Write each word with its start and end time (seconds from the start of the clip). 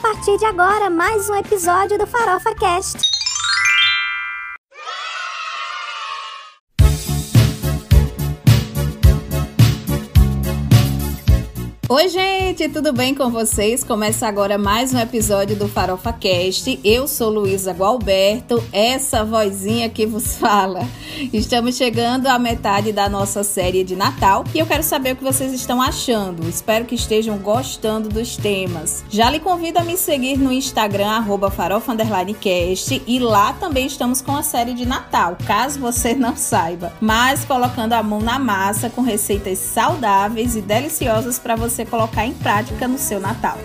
partir 0.00 0.38
de 0.38 0.44
agora 0.44 0.88
mais 0.88 1.28
um 1.28 1.34
episódio 1.34 1.98
do 1.98 2.06
Farofa 2.06 2.54
Cast. 2.54 3.21
Oi, 11.94 12.08
gente, 12.08 12.70
tudo 12.70 12.90
bem 12.90 13.14
com 13.14 13.28
vocês? 13.28 13.84
Começa 13.84 14.26
agora 14.26 14.56
mais 14.56 14.94
um 14.94 14.98
episódio 14.98 15.54
do 15.54 15.68
Farofa 15.68 16.10
Cast. 16.10 16.80
Eu 16.82 17.06
sou 17.06 17.28
Luísa 17.28 17.72
Gualberto, 17.72 18.64
essa 18.72 19.22
vozinha 19.22 19.90
que 19.90 20.06
vos 20.06 20.34
fala. 20.40 20.88
Estamos 21.34 21.76
chegando 21.76 22.28
à 22.28 22.38
metade 22.38 22.92
da 22.92 23.10
nossa 23.10 23.44
série 23.44 23.84
de 23.84 23.94
Natal 23.94 24.42
e 24.54 24.58
eu 24.58 24.64
quero 24.64 24.82
saber 24.82 25.12
o 25.12 25.16
que 25.16 25.22
vocês 25.22 25.52
estão 25.52 25.82
achando. 25.82 26.48
Espero 26.48 26.86
que 26.86 26.94
estejam 26.94 27.36
gostando 27.36 28.08
dos 28.08 28.38
temas. 28.38 29.04
Já 29.10 29.28
lhe 29.28 29.38
convido 29.38 29.78
a 29.78 29.84
me 29.84 29.98
seguir 29.98 30.38
no 30.38 30.50
Instagram, 30.50 31.22
farofa_cast 31.54 33.02
e 33.06 33.18
lá 33.18 33.52
também 33.52 33.86
estamos 33.86 34.22
com 34.22 34.34
a 34.34 34.42
série 34.42 34.72
de 34.72 34.86
Natal, 34.86 35.36
caso 35.46 35.78
você 35.78 36.14
não 36.16 36.36
saiba. 36.36 36.94
Mas 37.02 37.44
colocando 37.44 37.92
a 37.92 38.02
mão 38.02 38.20
na 38.20 38.38
massa 38.38 38.88
com 38.88 39.02
receitas 39.02 39.58
saudáveis 39.58 40.56
e 40.56 40.62
deliciosas 40.62 41.38
para 41.38 41.54
você 41.54 41.81
você 41.82 41.86
colocar 41.86 42.24
em 42.24 42.32
prática 42.32 42.86
no 42.86 42.98
seu 42.98 43.20
Natal. 43.20 43.58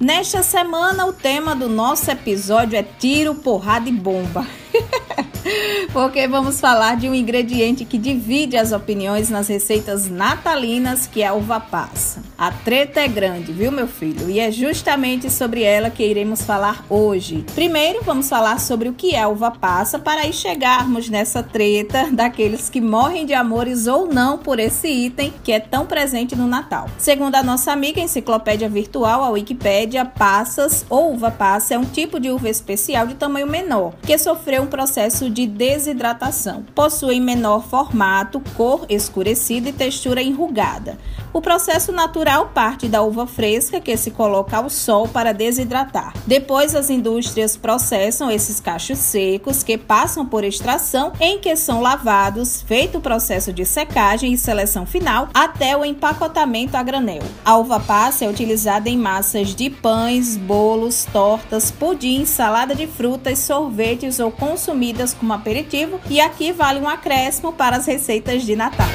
Nesta 0.00 0.42
semana, 0.42 1.06
o 1.06 1.12
tema 1.12 1.56
do 1.56 1.68
nosso 1.68 2.10
episódio 2.10 2.78
é 2.78 2.82
tiro, 2.82 3.34
porrada 3.34 3.88
e 3.88 3.92
bomba. 3.92 4.46
porque 5.92 6.26
vamos 6.26 6.60
falar 6.60 6.96
de 6.96 7.08
um 7.08 7.14
ingrediente 7.14 7.84
que 7.84 7.98
divide 7.98 8.56
as 8.56 8.72
opiniões 8.72 9.30
nas 9.30 9.48
receitas 9.48 10.08
natalinas, 10.08 11.06
que 11.06 11.22
é 11.22 11.26
a 11.26 11.34
uva 11.34 11.60
passa. 11.60 12.22
A 12.36 12.50
treta 12.50 13.00
é 13.00 13.08
grande, 13.08 13.52
viu, 13.52 13.72
meu 13.72 13.86
filho? 13.86 14.28
E 14.28 14.38
é 14.38 14.50
justamente 14.50 15.30
sobre 15.30 15.62
ela 15.62 15.90
que 15.90 16.04
iremos 16.04 16.42
falar 16.42 16.84
hoje. 16.88 17.44
Primeiro, 17.54 18.02
vamos 18.02 18.28
falar 18.28 18.60
sobre 18.60 18.88
o 18.88 18.92
que 18.92 19.14
é 19.14 19.22
a 19.22 19.28
uva 19.28 19.50
passa, 19.50 19.98
para 19.98 20.22
aí 20.22 20.32
chegarmos 20.32 21.08
nessa 21.08 21.42
treta 21.42 22.08
daqueles 22.12 22.68
que 22.68 22.80
morrem 22.80 23.24
de 23.24 23.34
amores 23.34 23.86
ou 23.86 24.06
não 24.06 24.38
por 24.38 24.58
esse 24.58 24.88
item 24.88 25.32
que 25.42 25.52
é 25.52 25.60
tão 25.60 25.86
presente 25.86 26.36
no 26.36 26.46
Natal. 26.46 26.88
Segundo 26.98 27.34
a 27.36 27.42
nossa 27.42 27.72
amiga 27.72 28.00
enciclopédia 28.00 28.68
virtual, 28.68 29.24
a 29.24 29.30
Wikipédia, 29.30 30.04
passas 30.04 30.84
ou 30.88 31.14
uva 31.14 31.30
passa 31.30 31.74
é 31.74 31.78
um 31.78 31.84
tipo 31.84 32.20
de 32.20 32.30
uva 32.30 32.48
especial 32.48 33.06
de 33.06 33.14
tamanho 33.14 33.46
menor, 33.46 33.94
que 34.02 34.16
sofreu 34.18 34.62
um 34.62 34.66
processo 34.66 35.30
desidratação. 35.44 36.64
Possuem 36.72 37.20
menor 37.20 37.66
formato, 37.66 38.40
cor 38.56 38.86
escurecida 38.88 39.70
e 39.70 39.72
textura 39.72 40.22
enrugada. 40.22 40.96
O 41.32 41.40
processo 41.40 41.90
natural 41.90 42.50
parte 42.54 42.86
da 42.86 43.02
uva 43.02 43.26
fresca 43.26 43.80
que 43.80 43.96
se 43.96 44.12
coloca 44.12 44.56
ao 44.56 44.70
sol 44.70 45.08
para 45.08 45.34
desidratar. 45.34 46.14
Depois, 46.26 46.76
as 46.76 46.88
indústrias 46.88 47.56
processam 47.56 48.30
esses 48.30 48.60
cachos 48.60 48.98
secos 48.98 49.62
que 49.62 49.76
passam 49.76 50.24
por 50.24 50.44
extração, 50.44 51.12
em 51.20 51.38
que 51.38 51.56
são 51.56 51.80
lavados, 51.80 52.62
feito 52.62 52.98
o 52.98 53.00
processo 53.00 53.52
de 53.52 53.64
secagem 53.64 54.32
e 54.32 54.38
seleção 54.38 54.86
final, 54.86 55.28
até 55.34 55.76
o 55.76 55.84
empacotamento 55.84 56.76
a 56.76 56.82
granel. 56.82 57.22
A 57.44 57.56
uva 57.56 57.80
passa 57.80 58.24
é 58.24 58.28
utilizada 58.28 58.88
em 58.88 58.96
massas 58.96 59.54
de 59.54 59.68
pães, 59.68 60.36
bolos, 60.36 61.06
tortas, 61.12 61.70
pudim, 61.70 62.24
salada 62.24 62.74
de 62.74 62.86
frutas, 62.86 63.40
sorvetes 63.40 64.20
ou 64.20 64.30
consumidas 64.30 65.12
como 65.26 65.32
aperitivo. 65.32 66.00
E 66.08 66.20
aqui 66.20 66.52
vale 66.52 66.78
um 66.78 66.88
acréscimo 66.88 67.52
para 67.52 67.76
as 67.76 67.86
receitas 67.86 68.44
de 68.44 68.54
Natal. 68.54 68.86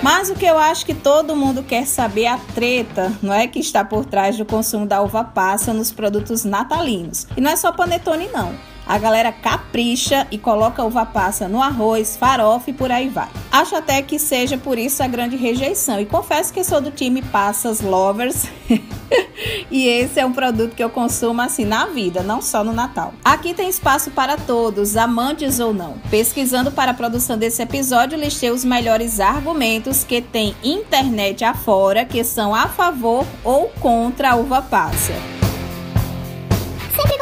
Mas 0.00 0.30
o 0.30 0.36
que 0.36 0.46
eu 0.46 0.56
acho 0.56 0.86
que 0.86 0.94
todo 0.94 1.34
mundo 1.34 1.64
quer 1.64 1.84
saber 1.84 2.22
é 2.22 2.28
a 2.28 2.38
treta, 2.54 3.12
não 3.20 3.34
é 3.34 3.48
que 3.48 3.58
está 3.58 3.84
por 3.84 4.04
trás 4.04 4.36
do 4.36 4.44
consumo 4.44 4.86
da 4.86 5.02
uva 5.02 5.24
passa 5.24 5.72
nos 5.72 5.90
produtos 5.90 6.44
natalinos. 6.44 7.26
E 7.36 7.40
não 7.40 7.50
é 7.50 7.56
só 7.56 7.72
panetone 7.72 8.28
não. 8.32 8.54
A 8.86 8.98
galera 8.98 9.32
capricha 9.32 10.28
e 10.30 10.38
coloca 10.38 10.84
uva 10.84 11.04
passa 11.04 11.48
no 11.48 11.60
arroz, 11.60 12.16
farofa 12.16 12.70
e 12.70 12.72
por 12.72 12.92
aí 12.92 13.08
vai. 13.08 13.28
Acho 13.50 13.74
até 13.74 14.00
que 14.00 14.18
seja 14.18 14.56
por 14.56 14.78
isso 14.78 15.02
a 15.02 15.08
grande 15.08 15.36
rejeição. 15.36 15.98
E 16.00 16.06
confesso 16.06 16.52
que 16.52 16.62
sou 16.62 16.80
do 16.80 16.92
time 16.92 17.20
Passas 17.20 17.80
Lovers. 17.80 18.46
e 19.70 19.88
esse 19.88 20.20
é 20.20 20.24
um 20.24 20.32
produto 20.32 20.76
que 20.76 20.84
eu 20.84 20.90
consumo 20.90 21.42
assim 21.42 21.64
na 21.64 21.86
vida, 21.86 22.22
não 22.22 22.40
só 22.40 22.62
no 22.62 22.72
Natal. 22.72 23.12
Aqui 23.24 23.54
tem 23.54 23.68
espaço 23.68 24.12
para 24.12 24.36
todos, 24.36 24.96
amantes 24.96 25.58
ou 25.58 25.74
não. 25.74 25.94
Pesquisando 26.08 26.70
para 26.70 26.92
a 26.92 26.94
produção 26.94 27.36
desse 27.36 27.62
episódio, 27.62 28.16
listei 28.16 28.50
os 28.50 28.64
melhores 28.64 29.18
argumentos 29.18 30.04
que 30.04 30.22
tem 30.22 30.54
internet 30.62 31.44
afora 31.44 32.04
que 32.04 32.22
são 32.22 32.54
a 32.54 32.68
favor 32.68 33.26
ou 33.42 33.68
contra 33.80 34.30
a 34.30 34.36
uva 34.36 34.62
passa 34.62 35.12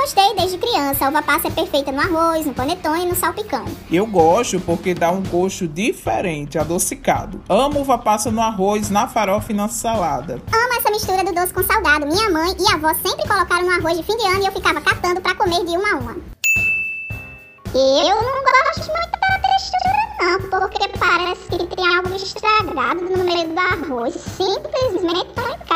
gostei 0.04 0.34
desde 0.34 0.58
criança. 0.58 1.06
A 1.06 1.08
uva 1.08 1.22
passa 1.22 1.48
é 1.48 1.50
perfeita 1.50 1.90
no 1.90 1.98
arroz, 1.98 2.44
no 2.44 2.52
panetone 2.52 3.04
e 3.04 3.08
no 3.08 3.14
salpicão. 3.14 3.64
Eu 3.90 4.06
gosto 4.06 4.60
porque 4.60 4.92
dá 4.92 5.10
um 5.10 5.22
gosto 5.22 5.66
diferente, 5.66 6.58
adocicado. 6.58 7.42
Amo 7.48 7.80
uva 7.80 7.96
passa 7.96 8.30
no 8.30 8.42
arroz, 8.42 8.90
na 8.90 9.08
farofa 9.08 9.50
e 9.50 9.54
na 9.54 9.66
salada. 9.66 10.42
Amo 10.52 10.74
essa 10.74 10.90
mistura 10.90 11.24
do 11.24 11.32
doce 11.32 11.54
com 11.54 11.62
salgado. 11.62 12.06
Minha 12.06 12.28
mãe 12.28 12.54
e 12.60 12.74
avó 12.74 12.92
sempre 12.94 13.26
colocaram 13.26 13.64
no 13.64 13.72
arroz 13.72 13.96
de 13.96 14.02
fim 14.02 14.16
de 14.18 14.26
ano 14.26 14.42
e 14.42 14.46
eu 14.46 14.52
ficava 14.52 14.78
catando 14.82 15.22
para 15.22 15.34
comer 15.36 15.64
de 15.64 15.74
uma 15.74 15.94
a 15.94 15.96
uma. 15.96 16.16
Eu 17.74 18.14
não 18.14 18.44
gosto 18.44 18.92
muito 18.92 19.10
da 19.10 19.38
textura 19.40 20.04
não, 20.20 20.40
porque 20.48 20.88
parece 20.98 21.48
que 21.48 21.76
tem 21.76 21.96
algo 21.96 22.14
estragado 22.14 23.00
no 23.02 23.24
meio 23.24 23.48
do 23.48 23.58
arroz. 23.58 24.14
Simplesmente 24.14 25.32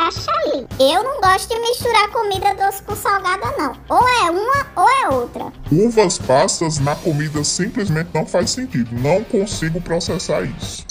ali. 0.08 0.66
Eu 0.78 1.02
não 1.02 1.20
gosto 1.20 1.48
de 1.48 1.60
misturar 1.60 2.08
comida 2.10 2.54
doce 2.54 2.82
com 2.82 2.96
salgada, 2.96 3.46
não. 3.58 3.76
Ou 3.88 4.08
é 4.08 4.30
uma 4.30 4.66
ou 4.76 4.88
é 4.88 5.08
outra. 5.08 5.52
Uvas 5.70 6.18
passas 6.18 6.78
na 6.78 6.94
comida 6.96 7.42
simplesmente 7.44 8.10
não 8.14 8.26
faz 8.26 8.50
sentido. 8.50 8.90
Não 8.92 9.22
consigo 9.24 9.80
processar 9.80 10.42
isso. 10.42 10.84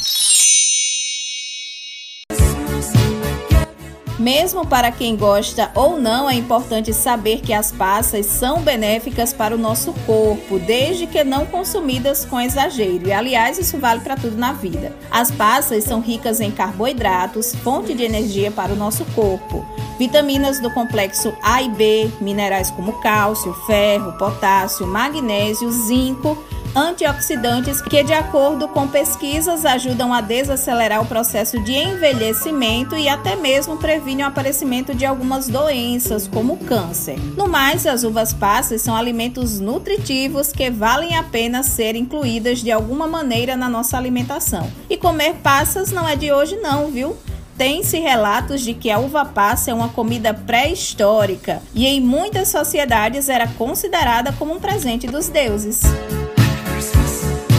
Mesmo 4.20 4.66
para 4.66 4.92
quem 4.92 5.16
gosta 5.16 5.70
ou 5.76 6.00
não, 6.00 6.28
é 6.28 6.34
importante 6.34 6.92
saber 6.92 7.42
que 7.42 7.54
as 7.54 7.72
passas 7.72 8.26
são 8.26 8.62
benéficas 8.62 9.32
para 9.32 9.54
o 9.54 9.58
nosso 9.58 9.94
corpo, 10.06 10.58
desde 10.58 11.06
que 11.06 11.24
não 11.24 11.46
consumidas 11.46 12.26
com 12.26 12.42
exagero. 12.42 13.08
E 13.08 13.14
aliás, 13.14 13.60
isso 13.60 13.78
vale 13.78 14.02
para 14.02 14.16
tudo 14.16 14.36
na 14.36 14.54
vida. 14.54 14.96
As 15.12 15.30
passas 15.30 15.84
são 15.84 16.02
ricas 16.02 16.42
em 16.42 16.50
carboidratos, 16.50 17.54
fonte 17.64 17.94
de 17.94 18.04
energia 18.04 18.50
para 18.50 18.74
o 18.74 18.76
nosso 18.76 19.06
corpo, 19.14 19.64
vitaminas 20.00 20.60
do 20.60 20.72
complexo 20.72 21.32
A 21.44 21.62
e 21.62 21.70
B, 21.70 22.10
minerais 22.20 22.72
como 22.72 23.00
cálcio, 23.02 23.54
ferro, 23.68 24.14
potássio, 24.14 24.88
magnésio, 24.88 25.72
zinco 25.72 26.38
antioxidantes 26.76 27.82
que, 27.82 28.04
de 28.04 28.14
acordo 28.14 28.68
com 28.68 28.88
pesquisas, 28.88 29.66
ajudam 29.66 30.14
a 30.14 30.22
desacelerar 30.22 31.02
o 31.02 31.06
processo 31.06 31.60
de 31.62 31.74
envelhecimento 31.74 32.96
e 32.96 33.10
até 33.10 33.36
mesmo 33.36 33.78
previnem 33.78 34.26
o 34.26 34.28
aparecimento 34.28 34.94
de 34.94 35.06
algumas 35.06 35.48
doenças, 35.48 36.28
como 36.28 36.58
câncer. 36.58 37.18
No 37.36 37.48
mais, 37.48 37.86
as 37.86 38.04
uvas 38.04 38.34
passas 38.34 38.82
são 38.82 38.96
alimentos 38.96 39.60
nutritivos 39.60 40.52
que 40.52 40.70
valem 40.70 41.16
a 41.16 41.24
pena 41.24 41.64
ser 41.64 41.96
incluídas 41.96 42.60
de 42.60 42.72
alguma 42.72 43.08
maneira 43.08 43.56
na 43.56 43.70
nossa 43.70 43.98
alimentação. 43.98 44.72
E 44.90 44.98
comer 44.98 45.36
passas 45.36 45.92
não 45.92 46.08
é 46.08 46.16
de 46.16 46.32
hoje 46.32 46.56
não, 46.58 46.92
viu? 46.92 47.16
Tem-se 47.58 47.98
relatos 48.00 48.62
de 48.62 48.76
que 48.76 48.92
a 48.92 49.00
uva 49.00 49.26
passa 49.26 49.72
é 49.72 49.74
uma 49.74 49.90
comida 49.90 50.32
pré-histórica 50.32 51.60
e 51.74 51.88
em 51.88 52.00
muitas 52.00 52.50
sociedades 52.50 53.30
era 53.30 53.48
considerada 53.48 54.32
como 54.34 54.54
um 54.54 54.60
presente 54.60 55.08
dos 55.08 55.28
deuses. 55.28 55.82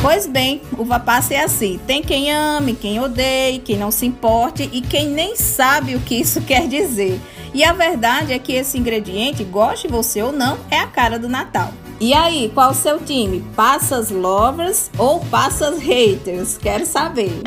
Pois 0.01 0.29
bem, 0.29 0.63
uva 0.79 1.01
passa 1.01 1.35
é 1.35 1.43
assim: 1.43 1.81
tem 1.87 2.03
quem 2.03 2.33
ame, 2.33 2.75
quem 2.75 3.01
odeie, 3.01 3.59
quem 3.59 3.77
não 3.77 3.91
se 3.91 4.07
importe 4.07 4.69
e 4.73 4.81
quem 4.81 5.09
nem 5.09 5.35
sabe 5.35 5.97
o 5.97 6.01
que 6.01 6.15
isso 6.15 6.41
quer 6.47 6.69
dizer. 6.69 7.21
E 7.53 7.65
a 7.65 7.73
verdade 7.73 8.33
é 8.33 8.39
que 8.39 8.53
esse 8.53 8.79
ingrediente, 8.79 9.43
goste 9.43 9.89
você 9.89 10.23
ou 10.23 10.31
não, 10.31 10.59
é 10.71 10.79
a 10.79 10.87
cara 10.87 11.19
do 11.19 11.29
Natal. 11.29 11.73
E 12.01 12.15
aí, 12.15 12.51
qual 12.55 12.71
o 12.71 12.75
seu 12.75 13.01
time? 13.01 13.45
Passas 13.57 14.11
lovers 14.11 14.89
ou 14.97 15.19
passas 15.27 15.81
haters? 15.81 16.57
Quero 16.57 16.87
saber. 16.87 17.43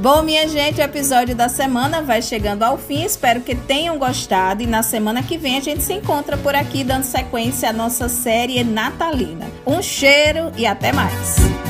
Bom, 0.00 0.22
minha 0.22 0.48
gente, 0.48 0.80
o 0.80 0.82
episódio 0.82 1.36
da 1.36 1.50
semana 1.50 2.00
vai 2.00 2.22
chegando 2.22 2.62
ao 2.62 2.78
fim. 2.78 3.04
Espero 3.04 3.42
que 3.42 3.54
tenham 3.54 3.98
gostado. 3.98 4.62
E 4.62 4.66
na 4.66 4.82
semana 4.82 5.22
que 5.22 5.36
vem 5.36 5.58
a 5.58 5.60
gente 5.60 5.82
se 5.82 5.92
encontra 5.92 6.38
por 6.38 6.54
aqui, 6.54 6.82
dando 6.82 7.04
sequência 7.04 7.68
à 7.68 7.72
nossa 7.72 8.08
série 8.08 8.64
natalina. 8.64 9.46
Um 9.66 9.82
cheiro 9.82 10.52
e 10.56 10.64
até 10.64 10.90
mais! 10.90 11.69